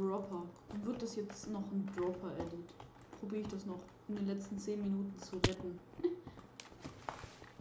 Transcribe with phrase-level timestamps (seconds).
[0.00, 0.42] Dropper.
[0.82, 2.72] Wird das jetzt noch ein Dropper-Edit?
[3.18, 5.78] Probiere ich das noch in den letzten 10 Minuten zu retten.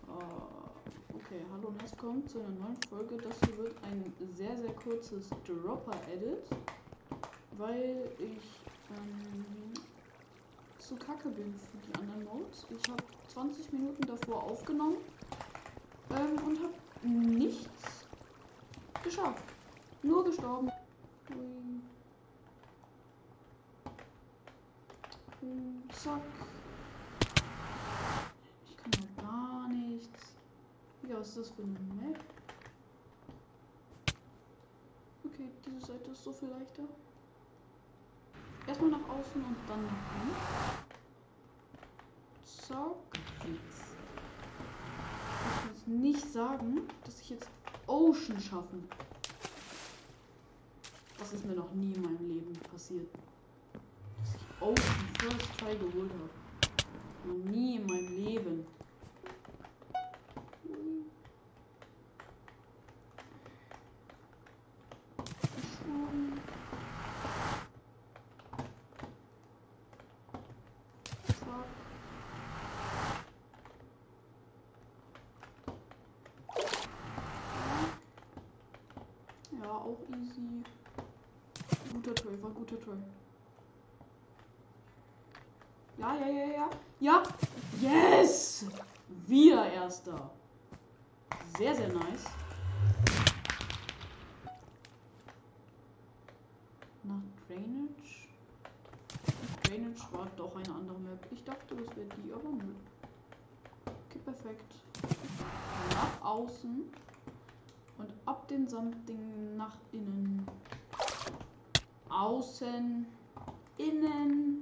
[0.08, 0.12] uh,
[1.16, 3.18] okay, hallo und herzlich willkommen zu einer neuen Folge.
[3.18, 6.46] Das hier wird ein sehr, sehr kurzes Dropper-Edit,
[7.58, 8.62] weil ich
[8.96, 9.74] ähm,
[10.78, 12.66] zu kacke bin für die anderen Modes.
[12.70, 14.98] Ich habe 20 Minuten davor aufgenommen
[16.12, 16.74] ähm, und habe
[17.06, 18.08] nichts
[19.04, 19.44] geschafft.
[20.04, 20.72] Nur gestorben.
[25.94, 26.22] Zack.
[28.66, 30.36] Ich kann ja gar nichts.
[31.08, 32.20] Ja, was ist das für eine Map?
[35.26, 36.84] Okay, diese Seite ist so viel leichter.
[38.68, 40.36] Erstmal nach außen und dann nach innen.
[42.44, 42.96] Zack.
[43.42, 43.90] Fix.
[45.64, 47.50] Ich jetzt nicht sagen, dass ich jetzt
[47.88, 48.88] Ocean schaffen.
[51.18, 53.08] Das ist mir noch nie in meinem Leben passiert.
[54.60, 54.76] Ich Ocean
[55.18, 56.30] First Try geholt habe.
[57.24, 58.68] Noch nie in meinem Leben.
[79.64, 80.64] Ja, auch easy.
[81.94, 82.98] Guter Try, war guter Try.
[86.00, 86.70] Ja, ja, ja, ja.
[87.02, 87.24] Ja!
[87.82, 88.66] Yes!
[89.28, 90.30] Wieder erster.
[91.58, 92.24] Sehr, sehr nice.
[97.04, 98.30] Nach Drainage.
[99.64, 101.28] Drainage war doch eine andere Map.
[101.32, 102.74] Ich dachte, das wäre die, aber nö.
[103.86, 104.76] Okay, perfekt.
[105.92, 106.94] Nach außen.
[107.98, 110.48] Und ab den Sanddingen nach innen.
[112.08, 113.06] Außen.
[113.78, 114.59] Innen.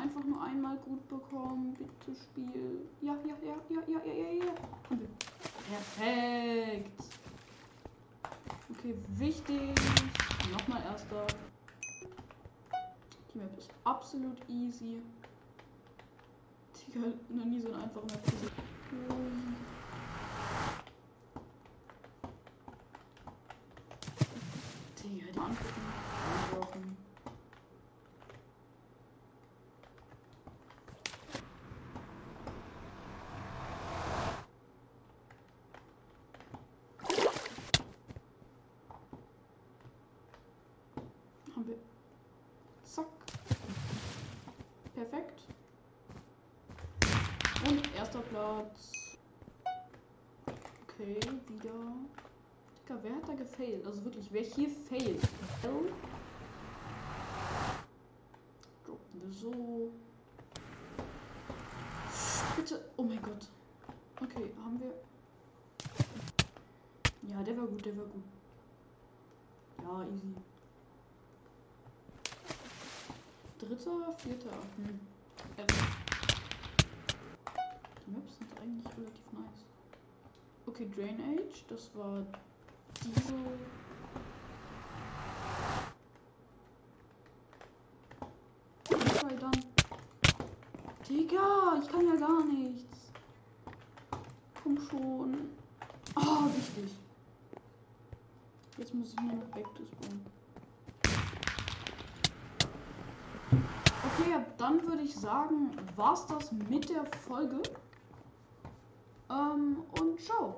[0.00, 1.74] Einfach nur einmal gut bekommen.
[1.74, 2.88] Bitte Spiel.
[3.00, 4.54] Ja, ja, ja, ja, ja, ja, ja, ja.
[4.90, 5.08] Wir.
[5.70, 7.00] Perfekt.
[8.70, 9.74] Okay, wichtig.
[10.50, 11.26] Nochmal erster.
[13.32, 15.00] Die Map ist absolut easy.
[16.86, 18.50] Digga, noch nie so eine einfache Map gesehen.
[25.02, 25.84] Digga, die angucken.
[26.54, 26.96] Anwerfen.
[41.54, 41.76] Haben wir.
[42.82, 43.06] Zack.
[44.94, 45.40] Perfekt.
[47.66, 49.16] Und erster Platz.
[50.86, 51.18] Okay,
[51.48, 51.92] wieder.
[52.78, 53.84] Digga, wer hat da gefailt?
[53.86, 55.20] Also wirklich, wer hier failt?
[55.60, 55.92] Fail?
[58.84, 59.90] Droppen wir so.
[62.56, 62.84] Bitte.
[62.96, 63.48] Oh mein Gott.
[64.20, 64.94] Okay, haben wir.
[67.30, 68.22] Ja, der war gut, der war gut.
[69.82, 70.34] Ja, easy.
[73.58, 74.50] Dritter, vierter.
[74.76, 75.00] Hm.
[75.56, 75.66] F.
[78.06, 79.64] Die Maps sind eigentlich relativ nice.
[80.66, 82.26] Okay, Drain Age, das war
[83.04, 83.34] diese.
[88.90, 89.64] Okay, dann.
[91.08, 93.12] Digga, ich kann ja gar nichts.
[94.62, 95.50] Komm schon.
[96.16, 96.96] Ah, oh, wichtig.
[98.78, 100.20] Jetzt muss ich nur noch back to spawn.
[104.16, 107.60] Okay, dann würde ich sagen, war's das mit der Folge.
[109.28, 110.52] Ähm, und ciao.